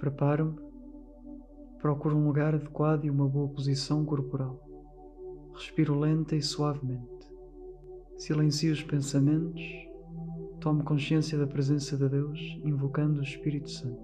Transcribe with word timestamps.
Preparo-me, 0.00 0.58
procuro 1.78 2.16
um 2.16 2.24
lugar 2.24 2.54
adequado 2.54 3.04
e 3.04 3.10
uma 3.10 3.28
boa 3.28 3.50
posição 3.50 4.02
corporal. 4.02 4.58
Respiro 5.52 5.94
lenta 5.94 6.34
e 6.34 6.40
suavemente. 6.40 7.30
Silencio 8.16 8.72
os 8.72 8.82
pensamentos. 8.82 9.60
Tomo 10.58 10.82
consciência 10.84 11.36
da 11.36 11.46
presença 11.46 11.98
de 11.98 12.08
Deus, 12.08 12.40
invocando 12.64 13.20
o 13.20 13.22
Espírito 13.22 13.68
Santo. 13.68 14.00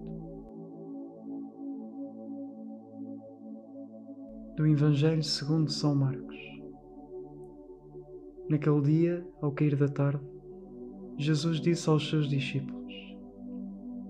Do 4.55 4.67
Evangelho 4.67 5.23
segundo 5.23 5.71
São 5.71 5.95
Marcos. 5.95 6.37
Naquele 8.51 8.83
dia, 8.83 9.27
ao 9.41 9.51
cair 9.51 9.75
da 9.77 9.89
tarde, 9.89 10.23
Jesus 11.17 11.59
disse 11.59 11.89
aos 11.89 12.07
seus 12.07 12.29
discípulos: 12.29 12.93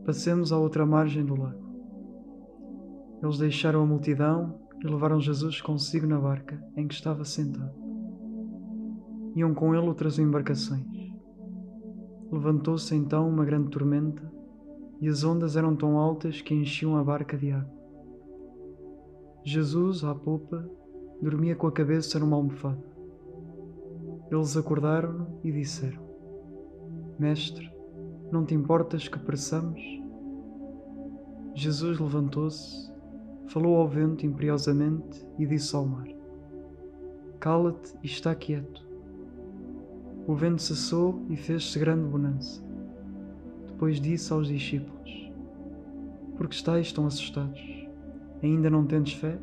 Passemos 0.04 0.50
à 0.50 0.58
outra 0.58 0.84
margem 0.84 1.24
do 1.24 1.36
lago. 1.36 1.65
Eles 3.26 3.38
deixaram 3.38 3.82
a 3.82 3.86
multidão 3.86 4.54
e 4.80 4.86
levaram 4.86 5.18
Jesus 5.18 5.60
consigo 5.60 6.06
na 6.06 6.16
barca 6.16 6.64
em 6.76 6.86
que 6.86 6.94
estava 6.94 7.24
sentado. 7.24 7.74
Iam 9.34 9.52
com 9.52 9.74
ele 9.74 9.84
outras 9.84 10.16
embarcações. 10.20 10.86
Levantou-se 12.30 12.94
então 12.94 13.28
uma 13.28 13.44
grande 13.44 13.68
tormenta 13.70 14.32
e 15.00 15.08
as 15.08 15.24
ondas 15.24 15.56
eram 15.56 15.74
tão 15.74 15.98
altas 15.98 16.40
que 16.40 16.54
enchiam 16.54 16.96
a 16.96 17.02
barca 17.02 17.36
de 17.36 17.50
água. 17.50 17.74
Jesus, 19.44 20.04
à 20.04 20.14
popa, 20.14 20.64
dormia 21.20 21.56
com 21.56 21.66
a 21.66 21.72
cabeça 21.72 22.20
numa 22.20 22.36
almofada. 22.36 22.84
Eles 24.30 24.56
acordaram-no 24.56 25.40
e 25.42 25.50
disseram: 25.50 26.00
Mestre, 27.18 27.72
não 28.30 28.44
te 28.44 28.54
importas 28.54 29.08
que 29.08 29.18
pereçamos? 29.18 29.80
Jesus 31.56 31.98
levantou-se 31.98 32.94
falou 33.46 33.76
ao 33.76 33.88
vento 33.88 34.26
imperiosamente 34.26 35.26
e 35.38 35.46
disse 35.46 35.74
ao 35.74 35.86
mar: 35.86 36.08
Cala-te 37.38 37.94
e 38.02 38.06
está 38.06 38.34
quieto. 38.34 38.86
O 40.26 40.34
vento 40.34 40.62
cessou 40.62 41.24
e 41.28 41.36
fez-se 41.36 41.78
grande 41.78 42.08
bonança. 42.08 42.62
Depois 43.68 44.00
disse 44.00 44.32
aos 44.32 44.48
discípulos: 44.48 45.30
Por 46.36 46.48
que 46.48 46.54
estáis 46.54 46.92
tão 46.92 47.06
assustados? 47.06 47.60
Ainda 48.42 48.68
não 48.68 48.84
tendes 48.84 49.14
fé? 49.14 49.38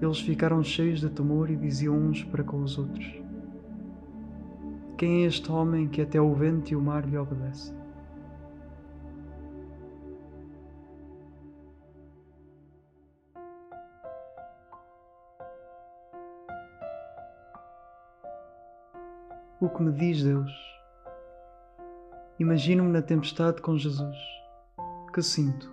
Eles 0.00 0.20
ficaram 0.20 0.62
cheios 0.62 1.00
de 1.00 1.08
temor 1.08 1.48
e 1.48 1.56
diziam 1.56 1.96
uns 1.96 2.24
para 2.24 2.44
com 2.44 2.62
os 2.62 2.76
outros: 2.76 3.06
Quem 4.98 5.22
é 5.22 5.26
este 5.26 5.50
homem 5.50 5.88
que 5.88 6.02
até 6.02 6.20
o 6.20 6.34
vento 6.34 6.72
e 6.72 6.76
o 6.76 6.82
mar 6.82 7.08
lhe 7.08 7.16
obedecem? 7.16 7.81
O 19.62 19.68
que 19.68 19.80
me 19.80 19.92
diz 19.92 20.24
Deus? 20.24 20.50
Imagino-me 22.36 22.90
na 22.90 23.00
tempestade 23.00 23.62
com 23.62 23.78
Jesus. 23.78 24.16
Que 25.14 25.22
sinto? 25.22 25.72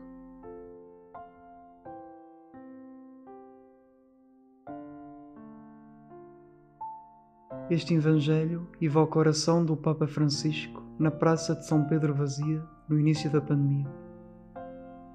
Este 7.67 7.95
Evangelho 7.95 8.67
evoca 8.79 9.17
a 9.17 9.21
oração 9.21 9.65
do 9.65 9.75
Papa 9.75 10.05
Francisco 10.05 10.83
na 10.99 11.09
Praça 11.09 11.55
de 11.55 11.65
São 11.65 11.83
Pedro 11.85 12.13
Vazia 12.13 12.63
no 12.87 12.99
início 12.99 13.27
da 13.31 13.41
pandemia. 13.41 13.89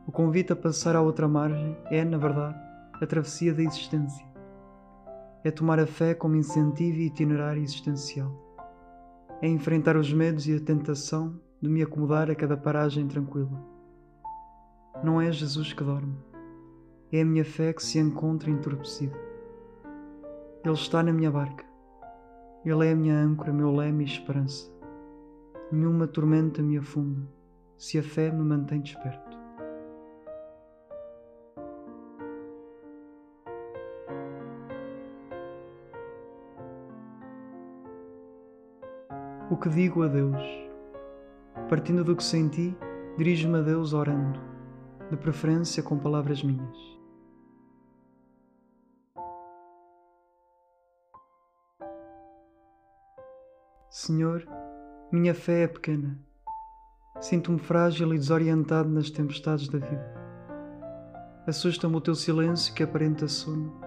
O 0.05 0.11
convite 0.11 0.53
a 0.53 0.57
passar 0.57 0.97
à 0.97 1.01
outra 1.01 1.29
margem 1.29 1.79
é, 1.93 2.05
na 2.05 2.19
verdade, 2.19 2.59
a 3.01 3.07
travessia 3.07 3.55
da 3.55 3.63
existência. 3.63 4.27
É 5.45 5.53
tomar 5.53 5.79
a 5.79 5.87
fé 5.87 6.13
como 6.13 6.35
incentivo 6.35 6.99
e 6.99 7.07
itinerário 7.07 7.63
existencial 7.63 8.43
é 9.45 9.47
enfrentar 9.47 9.95
os 9.95 10.11
medos 10.11 10.49
e 10.49 10.55
a 10.55 10.59
tentação 10.59 11.39
de 11.61 11.69
me 11.69 11.83
acomodar 11.83 12.31
a 12.31 12.35
cada 12.35 12.57
paragem 12.57 13.07
tranquila. 13.07 13.63
Não 15.03 15.21
é 15.21 15.31
Jesus 15.31 15.71
que 15.71 15.85
dorme, 15.85 16.17
é 17.13 17.21
a 17.21 17.25
minha 17.27 17.45
fé 17.45 17.71
que 17.75 17.85
se 17.85 17.99
encontra 17.99 18.51
entorpecida. 18.51 19.15
Ele 20.65 20.73
está 20.73 21.03
na 21.03 21.13
minha 21.13 21.31
barca, 21.31 21.63
Ele 22.65 22.87
é 22.87 22.93
a 22.93 22.97
minha 22.97 23.19
âncora, 23.19 23.53
meu 23.53 23.71
leme 23.71 24.05
e 24.05 24.07
esperança. 24.07 24.73
Nenhuma 25.71 26.07
tormenta 26.07 26.63
me 26.63 26.79
afunda, 26.79 27.21
se 27.77 27.99
a 27.99 28.03
fé 28.03 28.31
me 28.31 28.43
mantém 28.43 28.81
desperto. 28.81 29.34
O 39.51 39.59
que 39.59 39.69
digo 39.69 40.03
a 40.03 40.09
Deus? 40.09 40.43
Partindo 41.69 42.03
do 42.03 42.17
que 42.17 42.25
senti, 42.25 42.75
dirijo-me 43.19 43.59
a 43.59 43.61
Deus 43.61 43.93
orando, 43.93 44.41
de 45.11 45.19
preferência 45.19 45.83
com 45.83 45.99
palavras 45.99 46.43
minhas. 46.43 46.75
Senhor, 53.91 54.49
minha 55.13 55.35
fé 55.35 55.65
é 55.65 55.69
pequena. 55.69 56.19
Sinto-me 57.21 57.59
frágil 57.59 58.15
e 58.15 58.19
desorientado 58.19 58.89
nas 58.89 59.11
tempestades 59.11 59.69
da 59.69 59.79
vida. 59.79 60.15
Assusta-me 61.47 61.95
o 61.95 62.01
teu 62.01 62.15
silêncio 62.15 62.73
que 62.73 62.83
aparenta 62.83 63.29
sono, 63.29 63.79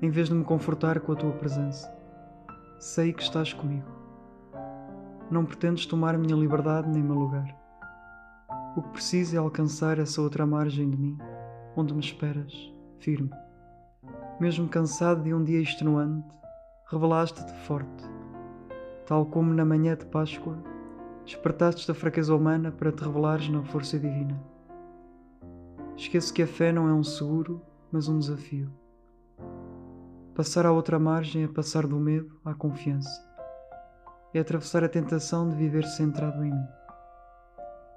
em 0.00 0.08
vez 0.08 0.30
de 0.30 0.34
me 0.34 0.42
confortar 0.42 1.00
com 1.00 1.12
a 1.12 1.16
tua 1.16 1.32
presença. 1.32 1.94
Sei 2.78 3.12
que 3.12 3.22
estás 3.22 3.52
comigo 3.52 3.99
não 5.30 5.44
pretendes 5.44 5.86
tomar 5.86 6.18
minha 6.18 6.34
liberdade 6.34 6.88
nem 6.88 7.02
meu 7.02 7.14
lugar. 7.14 7.56
O 8.76 8.82
que 8.82 8.88
preciso 8.90 9.36
é 9.36 9.38
alcançar 9.38 9.98
essa 9.98 10.20
outra 10.20 10.44
margem 10.44 10.90
de 10.90 10.96
mim, 10.96 11.18
onde 11.76 11.94
me 11.94 12.00
esperas, 12.00 12.52
firme. 12.98 13.30
Mesmo 14.40 14.68
cansado 14.68 15.22
de 15.22 15.32
um 15.32 15.44
dia 15.44 15.60
extenuante, 15.60 16.26
revelaste-te 16.90 17.52
forte. 17.66 18.04
Tal 19.06 19.24
como 19.26 19.54
na 19.54 19.64
manhã 19.64 19.96
de 19.96 20.06
Páscoa, 20.06 20.58
despertaste 21.24 21.86
da 21.86 21.94
fraqueza 21.94 22.34
humana 22.34 22.72
para 22.72 22.90
te 22.90 23.04
revelares 23.04 23.48
na 23.48 23.62
força 23.62 23.98
divina. 23.98 24.40
Esqueço 25.96 26.34
que 26.34 26.42
a 26.42 26.46
fé 26.46 26.72
não 26.72 26.88
é 26.88 26.92
um 26.92 27.04
seguro, 27.04 27.60
mas 27.92 28.08
um 28.08 28.18
desafio. 28.18 28.70
Passar 30.34 30.64
à 30.64 30.72
outra 30.72 30.98
margem 30.98 31.44
é 31.44 31.48
passar 31.48 31.86
do 31.86 31.98
medo 31.98 32.40
à 32.44 32.54
confiança 32.54 33.29
é 34.32 34.38
atravessar 34.38 34.84
a 34.84 34.88
tentação 34.88 35.48
de 35.48 35.56
viver 35.56 35.84
centrado 35.84 36.44
em 36.44 36.52
mim. 36.52 36.68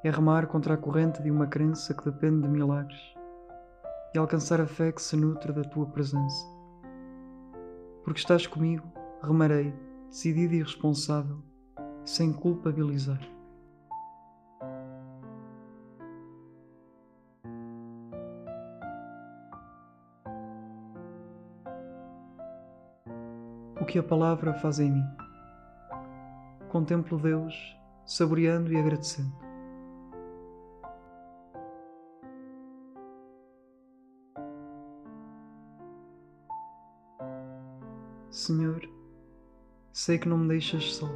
É 0.03 0.09
remar 0.09 0.47
contra 0.47 0.73
a 0.73 0.77
corrente 0.77 1.21
de 1.21 1.29
uma 1.29 1.47
crença 1.47 1.94
que 1.94 2.03
depende 2.03 2.41
de 2.41 2.47
milagres 2.47 2.99
e 4.13 4.17
alcançar 4.17 4.59
a 4.59 4.66
fé 4.66 4.91
que 4.91 5.01
se 5.01 5.16
nutre 5.16 5.53
da 5.53 5.61
tua 5.61 5.85
presença. 5.85 6.45
Porque 8.03 8.19
estás 8.19 8.47
comigo, 8.47 8.91
remarei, 9.21 9.73
decidido 10.09 10.55
e 10.55 10.63
responsável, 10.63 11.38
sem 12.03 12.33
culpabilizar. 12.33 13.19
O 23.79 23.85
que 23.85 24.00
a 24.00 24.03
palavra 24.03 24.53
faz 24.55 24.79
em 24.79 24.91
mim 24.91 25.22
contemplo 26.73 27.19
Deus, 27.19 27.53
saboreando 28.03 28.73
e 28.73 28.78
agradecendo. 28.78 29.31
Senhor, 38.31 38.81
sei 39.92 40.18
que 40.18 40.27
não 40.27 40.39
me 40.39 40.47
deixas 40.47 40.95
só. 40.95 41.07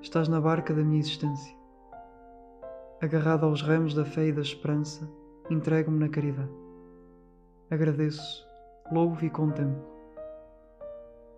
Estás 0.00 0.28
na 0.28 0.40
barca 0.40 0.72
da 0.72 0.84
minha 0.84 1.00
existência. 1.00 1.58
Agarrado 3.02 3.44
aos 3.44 3.60
ramos 3.60 3.92
da 3.92 4.04
fé 4.04 4.28
e 4.28 4.32
da 4.32 4.40
esperança, 4.40 5.10
entrego-me 5.50 5.98
na 5.98 6.08
caridade. 6.08 6.52
Agradeço, 7.68 8.46
louvo 8.92 9.24
e 9.24 9.30
contemplo. 9.30 9.84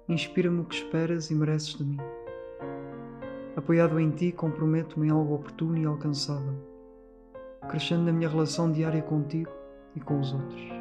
Inspira-me 0.07 0.61
o 0.61 0.65
que 0.67 0.75
esperas 0.75 1.31
e 1.31 1.35
mereces 1.35 1.79
de 1.79 1.85
mim. 1.85 2.20
Apoiado 3.57 3.99
em 3.99 4.11
ti, 4.11 4.33
comprometo-me 4.33 5.09
em 5.09 5.11
algo 5.11 5.35
oportuno 5.35 5.77
e 5.77 5.85
alcançável, 5.85 6.55
crescendo 7.69 8.05
na 8.05 8.13
minha 8.13 8.29
relação 8.29 8.71
diária 8.71 9.03
contigo 9.03 9.51
e 9.95 10.01
com 10.01 10.21
os 10.21 10.33
outros. 10.33 10.81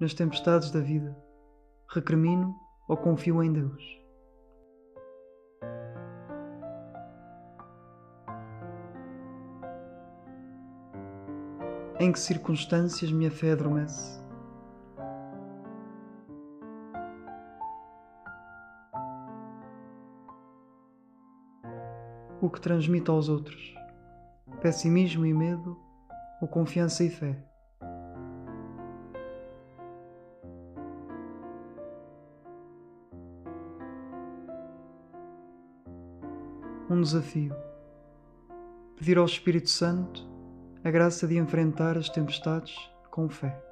nas 0.00 0.14
tempestades 0.14 0.70
da 0.70 0.80
vida, 0.80 1.16
recrimino 1.88 2.54
ou 2.88 2.96
confio 2.96 3.42
em 3.42 3.52
Deus? 3.52 3.97
Em 12.00 12.12
que 12.12 12.20
circunstâncias 12.20 13.10
minha 13.10 13.28
fé 13.28 13.50
adormece? 13.50 14.22
O 22.40 22.48
que 22.48 22.60
transmite 22.60 23.10
aos 23.10 23.28
outros? 23.28 23.74
Pessimismo 24.62 25.26
e 25.26 25.34
medo 25.34 25.76
ou 26.40 26.46
confiança 26.46 27.02
e 27.02 27.10
fé? 27.10 27.36
Um 36.88 37.00
desafio. 37.02 37.56
Pedir 38.96 39.18
ao 39.18 39.24
Espírito 39.24 39.68
Santo 39.68 40.37
a 40.84 40.90
graça 40.90 41.26
de 41.26 41.36
enfrentar 41.36 41.96
as 41.96 42.08
tempestades 42.08 42.74
com 43.10 43.28
fé. 43.28 43.67